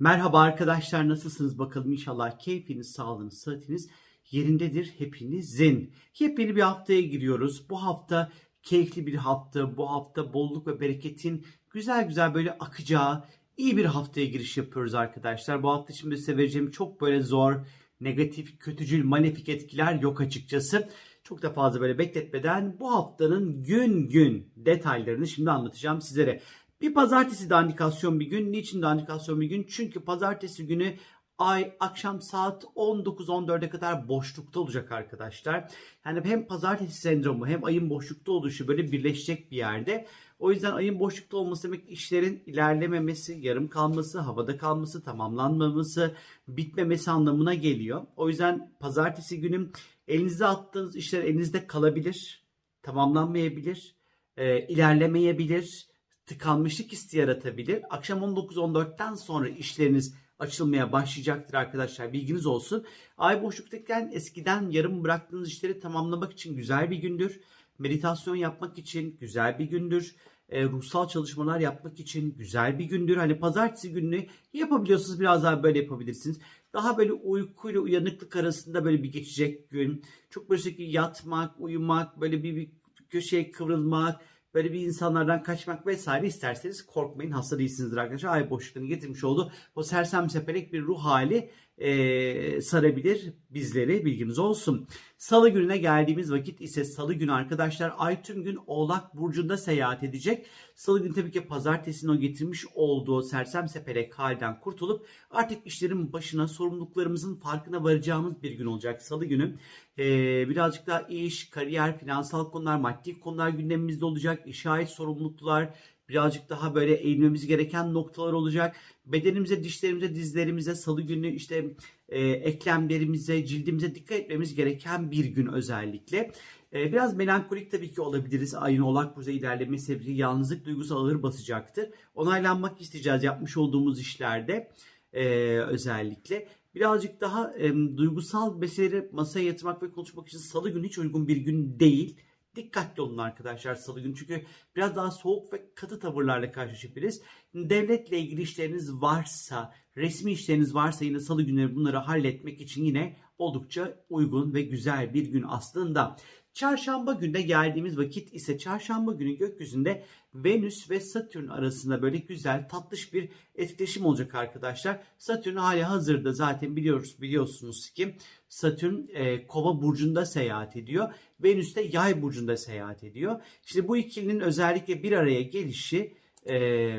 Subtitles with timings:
[0.00, 3.88] Merhaba arkadaşlar nasılsınız bakalım inşallah keyfiniz, sağlığınız, sıhhatiniz
[4.30, 5.94] yerindedir hepinizin.
[6.18, 7.70] Yepyeni bir haftaya giriyoruz.
[7.70, 8.32] Bu hafta
[8.62, 9.76] keyifli bir hafta.
[9.76, 13.24] Bu hafta bolluk ve bereketin güzel güzel böyle akacağı
[13.56, 15.62] iyi bir haftaya giriş yapıyoruz arkadaşlar.
[15.62, 17.54] Bu hafta şimdi size vereceğim çok böyle zor,
[18.00, 20.88] negatif, kötücül, malefik etkiler yok açıkçası.
[21.24, 26.40] Çok da fazla böyle bekletmeden bu haftanın gün gün detaylarını şimdi anlatacağım sizlere.
[26.80, 28.52] Bir pazartesi dandikasyon bir gün.
[28.52, 29.66] Niçin dandikasyon bir gün?
[29.70, 30.94] Çünkü pazartesi günü
[31.38, 35.72] ay akşam saat 19-14'e kadar boşlukta olacak arkadaşlar.
[36.04, 40.06] Yani hem pazartesi sendromu hem ayın boşlukta oluşu böyle birleşecek bir yerde.
[40.38, 46.14] O yüzden ayın boşlukta olması demek işlerin ilerlememesi, yarım kalması, havada kalması, tamamlanmaması,
[46.48, 48.06] bitmemesi anlamına geliyor.
[48.16, 49.70] O yüzden pazartesi günü
[50.08, 52.44] elinize attığınız işler elinizde kalabilir,
[52.82, 53.96] tamamlanmayabilir,
[54.36, 55.89] e, ilerlemeyebilir,
[56.30, 57.82] tıkanmışlık hissi yaratabilir.
[57.90, 62.12] Akşam 19-14'ten sonra işleriniz açılmaya başlayacaktır arkadaşlar.
[62.12, 62.84] Bilginiz olsun.
[63.18, 67.40] Ay boşluktayken eskiden yarım bıraktığınız işleri tamamlamak için güzel bir gündür.
[67.78, 70.14] Meditasyon yapmak için güzel bir gündür.
[70.48, 73.16] E, ruhsal çalışmalar yapmak için güzel bir gündür.
[73.16, 76.38] Hani pazartesi gününü yapabiliyorsunuz biraz daha böyle yapabilirsiniz.
[76.72, 80.02] Daha böyle uykuyla uyanıklık arasında böyle bir geçecek gün.
[80.30, 82.70] Çok böyle sürekli yatmak, uyumak, böyle bir, bir
[83.08, 84.20] köşeye kıvrılmak,
[84.54, 88.32] böyle bir insanlardan kaçmak vesaire isterseniz korkmayın hasta değilsinizdir arkadaşlar.
[88.32, 89.52] Ay boşluğunu getirmiş oldu.
[89.74, 94.86] O sersem sepelek bir ruh hali e, sarabilir bizleri bilginiz olsun.
[95.18, 100.46] Salı gününe geldiğimiz vakit ise salı günü arkadaşlar ay tüm gün oğlak burcunda seyahat edecek.
[100.74, 106.48] Salı günü tabii ki pazartesinin o getirmiş olduğu sersem sepelek halden kurtulup artık işlerin başına
[106.48, 109.58] sorumluluklarımızın farkına varacağımız bir gün olacak salı günü.
[109.98, 114.42] Ee, birazcık daha iş, kariyer, finansal konular, maddi konular gündemimizde olacak.
[114.46, 115.74] İşe ait sorumluluklar,
[116.10, 118.76] birazcık daha böyle eğilmemiz gereken noktalar olacak.
[119.06, 121.74] Bedenimize, dişlerimize, dizlerimize, salı günü işte
[122.08, 126.32] e, eklemlerimize, cildimize dikkat etmemiz gereken bir gün özellikle.
[126.72, 128.54] E, biraz melankolik tabii ki olabiliriz.
[128.54, 131.90] Ayın oğlak burcu ilerleme sebebiyle yalnızlık duygusu ağır basacaktır.
[132.14, 134.70] Onaylanmak isteyeceğiz yapmış olduğumuz işlerde
[135.12, 135.24] e,
[135.58, 136.48] özellikle.
[136.74, 141.36] Birazcık daha e, duygusal meseleleri masaya yatırmak ve konuşmak için salı günü hiç uygun bir
[141.36, 142.16] gün değil.
[142.56, 144.44] Dikkatli olun arkadaşlar salı günü çünkü
[144.76, 147.22] biraz daha soğuk ve katı tavırlarla karşılaşabiliriz.
[147.54, 154.04] Devletle ilgili işleriniz varsa, resmi işleriniz varsa yine salı günleri bunları halletmek için yine oldukça
[154.08, 156.16] uygun ve güzel bir gün aslında.
[156.60, 160.04] Çarşamba günde geldiğimiz vakit ise çarşamba günü gökyüzünde
[160.34, 165.00] Venüs ve Satürn arasında böyle güzel tatlış bir etkileşim olacak arkadaşlar.
[165.18, 168.16] Satürn hali hazırda zaten biliyoruz biliyorsunuz ki
[168.48, 171.14] Satürn e, Kova burcunda seyahat ediyor.
[171.42, 173.40] Venüs de Yay burcunda seyahat ediyor.
[173.66, 176.14] İşte bu ikilinin özellikle bir araya gelişi
[176.48, 176.90] e,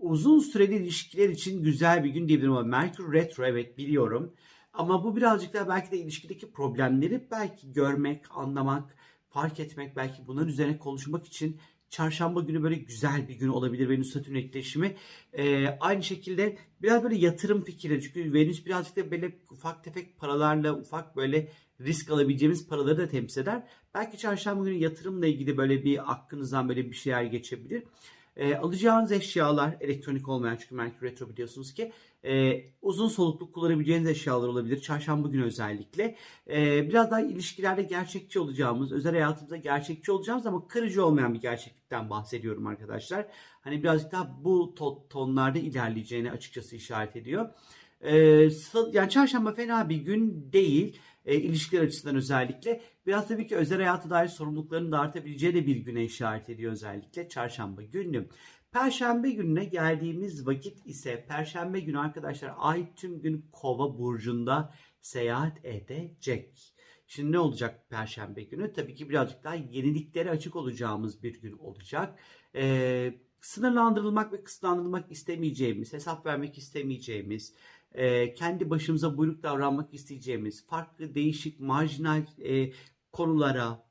[0.00, 4.34] uzun süreli ilişkiler için güzel bir gün diyebilirim ama Merkür retro evet biliyorum.
[4.72, 8.96] Ama bu birazcık da belki de ilişkideki problemleri belki görmek, anlamak,
[9.28, 11.60] fark etmek, belki bunların üzerine konuşmak için
[11.90, 14.96] çarşamba günü böyle güzel bir gün olabilir Venüs Satürn etkileşimi.
[15.32, 20.78] Ee, aynı şekilde biraz böyle yatırım fikirleri çünkü Venüs birazcık da böyle ufak tefek paralarla
[20.78, 23.62] ufak böyle risk alabileceğimiz paraları da temsil eder.
[23.94, 27.82] Belki çarşamba günü yatırımla ilgili böyle bir aklınızdan böyle bir şeyler geçebilir.
[28.36, 31.92] E, alacağınız eşyalar elektronik olmayan çünkü Merkür Retro biliyorsunuz ki
[32.24, 34.80] e, uzun solukluk kullanabileceğiniz eşyalar olabilir.
[34.80, 36.16] Çarşamba günü özellikle.
[36.50, 42.10] E, biraz daha ilişkilerde gerçekçi olacağımız, özel hayatımızda gerçekçi olacağımız ama kırıcı olmayan bir gerçeklikten
[42.10, 43.26] bahsediyorum arkadaşlar.
[43.60, 44.74] Hani birazcık daha bu
[45.10, 47.48] tonlarda ilerleyeceğini açıkçası işaret ediyor.
[48.00, 48.16] E,
[48.92, 52.80] yani çarşamba fena bir gün değil e, ilişkiler açısından özellikle.
[53.06, 57.28] Biraz tabii ki özel hayata dair sorumlulukların da artabileceği de bir güne işaret ediyor özellikle
[57.28, 58.28] çarşamba günü.
[58.72, 66.74] Perşembe gününe geldiğimiz vakit ise Perşembe günü arkadaşlar ay tüm gün kova burcunda seyahat edecek.
[67.06, 68.72] Şimdi ne olacak Perşembe günü?
[68.72, 72.18] Tabii ki birazcık daha yeniliklere açık olacağımız bir gün olacak.
[72.54, 77.54] Ee, sınırlandırılmak ve kısıtlandırılmak istemeyeceğimiz, hesap vermek istemeyeceğimiz,
[77.94, 82.72] e, kendi başımıza buyruk davranmak isteyeceğimiz, farklı, değişik, marjinal e,
[83.12, 83.84] konulara,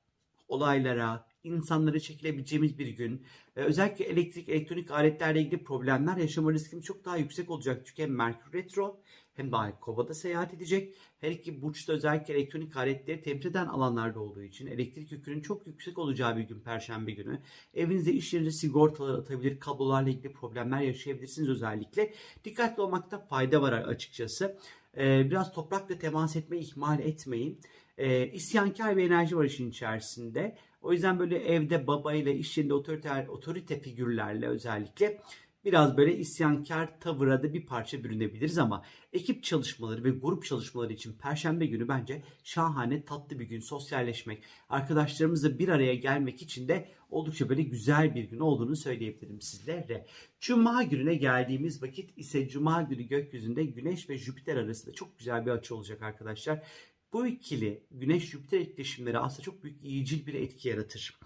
[0.47, 3.25] olaylara, insanlara çekilebileceğimiz bir gün.
[3.55, 7.81] Ee, özellikle elektrik, elektronik aletlerle ilgili problemler yaşama riskimiz çok daha yüksek olacak.
[7.85, 8.99] Çünkü hem Merkür Retro
[9.33, 10.95] hem de Kova'da seyahat edecek.
[11.19, 15.97] Her iki burçta özellikle elektronik aletleri temsil eden alanlarda olduğu için elektrik yükünün çok yüksek
[15.97, 17.39] olacağı bir gün Perşembe günü.
[17.73, 22.13] Evinizde iş yerinde sigortalar atabilir, kablolarla ilgili problemler yaşayabilirsiniz özellikle.
[22.45, 24.57] Dikkatli olmakta fayda var açıkçası.
[24.97, 27.59] Ee, biraz toprakla temas etmeyi ihmal etmeyin.
[27.97, 30.57] Ee, isyankar bir enerji var işin içerisinde.
[30.81, 35.21] O yüzden böyle evde babayla, iş yerinde otoriter, otorite figürlerle özellikle
[35.65, 41.13] biraz böyle isyankar tavıra da bir parça bürünebiliriz ama ekip çalışmaları ve grup çalışmaları için
[41.13, 47.49] perşembe günü bence şahane tatlı bir gün sosyalleşmek, arkadaşlarımızla bir araya gelmek için de oldukça
[47.49, 50.05] böyle güzel bir gün olduğunu söyleyebilirim sizlere.
[50.39, 55.51] Cuma gününe geldiğimiz vakit ise Cuma günü gökyüzünde Güneş ve Jüpiter arasında çok güzel bir
[55.51, 56.63] açı olacak arkadaşlar.
[57.13, 61.19] Bu ikili Güneş-Jüpiter etkileşimleri aslında çok büyük iyicil bir etki yaratır.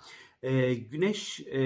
[0.43, 1.59] Ee, güneş e,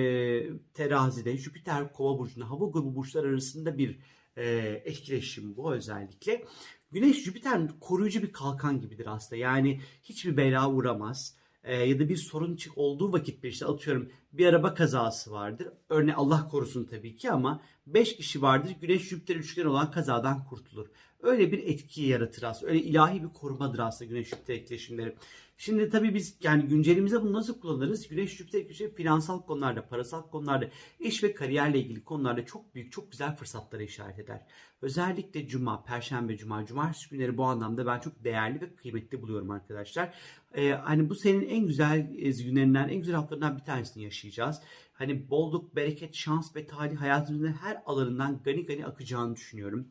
[0.73, 3.99] terazide, Jüpiter kova burcunda, hava grubu burçlar arasında bir
[4.37, 4.45] e,
[4.85, 6.45] etkileşim bu özellikle.
[6.91, 9.35] Güneş Jüpiter koruyucu bir kalkan gibidir aslında.
[9.35, 11.35] Yani hiçbir bela uğramaz.
[11.63, 15.67] E, ya da bir sorun çık olduğu vakit bir işte atıyorum bir araba kazası vardır.
[15.89, 18.75] Örneğin Allah korusun tabii ki ama 5 kişi vardır.
[18.81, 20.87] Güneş Jüpiter üçgen olan kazadan kurtulur.
[21.21, 22.71] Öyle bir etki yaratır aslında.
[22.71, 25.15] Öyle ilahi bir korumadır aslında Güneş Jüpiter etkileşimleri.
[25.57, 28.07] Şimdi tabii biz yani güncelimizde bunu nasıl kullanırız?
[28.07, 30.67] Güneş Jüpiter etkileşimi finansal konularda, parasal konularda,
[30.99, 34.45] iş ve kariyerle ilgili konularda çok büyük, çok güzel fırsatlara işaret eder.
[34.81, 40.13] Özellikle cuma, perşembe, cuma, cumartesi günleri bu anlamda ben çok değerli ve kıymetli buluyorum arkadaşlar.
[40.53, 44.61] Ee, hani bu senin en güzel e, günlerinden, en güzel haftalarından bir tanesini yaşayacağız.
[44.93, 49.87] Hani bolluk, bereket, şans ve talih hayatımızın her alanından gani gani akacağını düşünüyorum.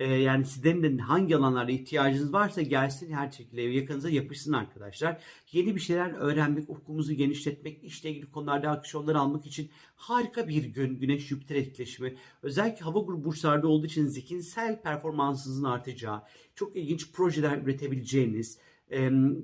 [0.00, 5.22] Ee, yani sizlerin de hangi alanlarda ihtiyacınız varsa gelsin her şekilde yakınıza yapışsın arkadaşlar.
[5.52, 10.98] Yeni bir şeyler öğrenmek, ufkumuzu genişletmek, işle ilgili konularda aksiyonlar almak için harika bir gün
[10.98, 12.14] Güneş Jüpiter etkileşimi.
[12.42, 16.22] Özellikle hava grubu burçlarda olduğu için zihinsel performansınızın artacağı,
[16.54, 18.58] çok ilginç projeler üretebileceğiniz,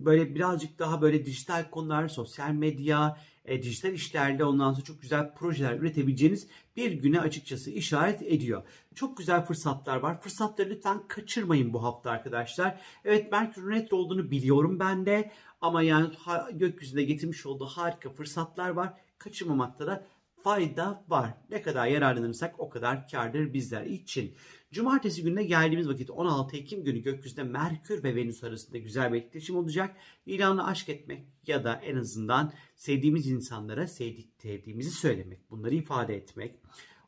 [0.05, 5.35] böyle birazcık daha böyle dijital konular, sosyal medya, e, dijital işlerle ondan sonra çok güzel
[5.35, 8.63] projeler üretebileceğiniz bir güne açıkçası işaret ediyor.
[8.95, 10.21] Çok güzel fırsatlar var.
[10.21, 12.81] Fırsatları lütfen kaçırmayın bu hafta arkadaşlar.
[13.05, 16.11] Evet Merkür retro olduğunu biliyorum ben de ama yani
[16.53, 18.93] gökyüzünde getirmiş olduğu harika fırsatlar var.
[19.19, 20.07] Kaçırmamakta da
[20.43, 21.35] fayda var.
[21.51, 24.35] Ne kadar yararlanırsak o kadar kardır bizler için.
[24.73, 29.57] Cumartesi gününe geldiğimiz vakit 16 Ekim günü gökyüzünde Merkür ve Venüs arasında güzel bir etkileşim
[29.57, 29.97] olacak.
[30.27, 34.29] İlanla aşk etmek ya da en azından sevdiğimiz insanlara sevdik,
[34.83, 36.55] söylemek, bunları ifade etmek.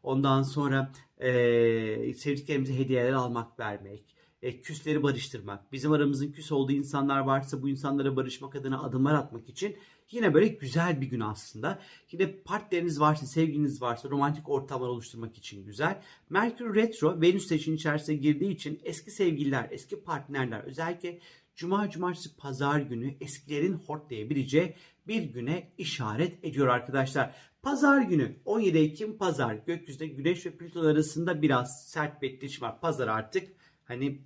[0.03, 4.05] Ondan sonra e, sevdiklerimize hediyeler almak, vermek,
[4.43, 9.49] e, küsleri barıştırmak, bizim aramızın küs olduğu insanlar varsa bu insanlara barışmak adına adımlar atmak
[9.49, 9.77] için
[10.11, 11.79] Yine böyle güzel bir gün aslında.
[12.13, 16.03] Yine partneriniz varsa, sevginiz varsa romantik ortamlar oluşturmak için güzel.
[16.31, 21.19] Merkür Retro Venüs için içerisine girdiği için eski sevgililer, eski partnerler özellikle
[21.55, 24.75] Cuma, Cumartesi, Pazar günü eskilerin hortlayabileceği
[25.07, 27.35] bir güne işaret ediyor arkadaşlar.
[27.63, 32.81] Pazar günü 17 Ekim Pazar gökyüzünde Güneş ve Plüton arasında biraz sert bir etkileşim var.
[32.81, 33.49] Pazar artık
[33.85, 34.23] hani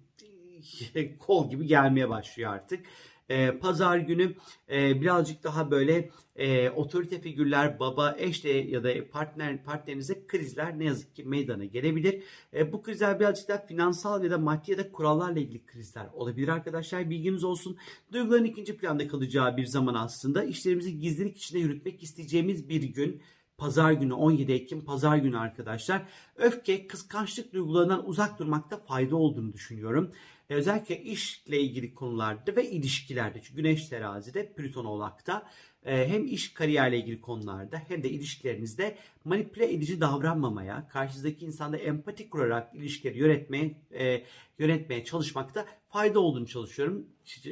[1.18, 2.86] kol gibi gelmeye başlıyor artık
[3.32, 4.34] e, pazar günü
[4.70, 10.78] e, birazcık daha böyle e, otorite figürler, baba, eş de ya da partner partnerinize krizler
[10.78, 12.22] ne yazık ki meydana gelebilir.
[12.54, 16.48] E, bu krizler birazcık daha finansal ya da maddi ya da kurallarla ilgili krizler olabilir
[16.48, 17.10] arkadaşlar.
[17.10, 17.76] Bilginiz olsun.
[18.12, 20.44] Duyguların ikinci planda kalacağı bir zaman aslında.
[20.44, 23.22] işlerimizi gizlilik içinde yürütmek isteyeceğimiz bir gün.
[23.58, 26.02] Pazar günü 17 Ekim Pazar günü arkadaşlar.
[26.36, 30.12] Öfke, kıskançlık duygularından uzak durmakta fayda olduğunu düşünüyorum.
[30.52, 33.42] E, özellikle işle ilgili konularda ve ilişkilerde.
[33.42, 35.50] Çünkü Güneş terazide, Plüton oğlakta
[35.84, 42.30] e, hem iş kariyerle ilgili konularda hem de ilişkilerinizde manipüle edici davranmamaya, karşınızdaki insanda empati
[42.30, 44.24] kurarak ilişkileri yönetmeye, e,
[44.58, 47.06] yönetmeye çalışmakta fayda olduğunu çalışıyorum.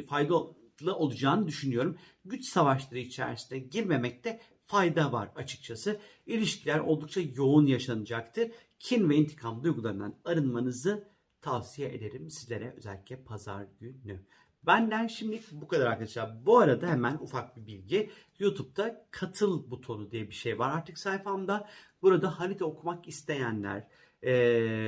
[0.09, 1.99] Faydalı olacağını düşünüyorum.
[2.25, 6.01] Güç savaşları içerisinde girmemekte fayda var açıkçası.
[6.27, 8.51] İlişkiler oldukça yoğun yaşanacaktır.
[8.79, 11.10] Kin ve intikam duygularından arınmanızı
[11.43, 14.21] tavsiye ederim sizlere özellikle pazar günü.
[14.67, 16.47] Benden şimdilik bu kadar arkadaşlar.
[16.47, 18.11] Bu arada hemen ufak bir bilgi.
[18.39, 21.69] YouTube'da katıl butonu diye bir şey var artık sayfamda.
[22.03, 23.89] Burada harita okumak isteyenler
[24.23, 24.33] e,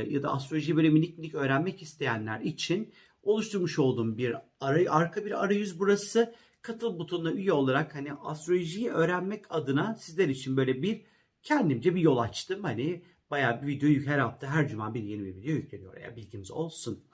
[0.08, 2.92] ya da astroloji böyle minik minik öğrenmek isteyenler için
[3.22, 6.34] oluşturmuş olduğum bir aray, arka bir arayüz burası.
[6.62, 11.02] Katıl butonuna üye olarak hani astrolojiyi öğrenmek adına sizler için böyle bir
[11.42, 12.62] kendimce bir yol açtım.
[12.64, 13.02] Hani
[13.32, 17.04] Bayağı bir video her hafta her cuma bir yeni bir video yükleniyor oraya bilginiz olsun.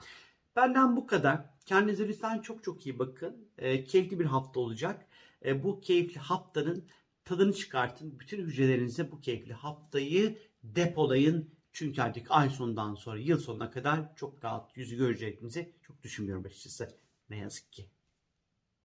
[0.57, 1.45] Benden bu kadar.
[1.67, 3.49] Kendinize lütfen çok çok iyi bakın.
[3.59, 5.07] E, keyifli bir hafta olacak.
[5.45, 6.89] E, bu keyifli haftanın
[7.25, 8.21] tadını çıkartın.
[8.21, 11.51] Bütün hücrelerinize bu keyifli haftayı depolayın.
[11.73, 16.99] Çünkü artık ay sonundan sonra yıl sonuna kadar çok rahat yüzü göreceğinizi çok düşünmüyorum açıkçası.
[17.31, 17.91] Ne yazık ki.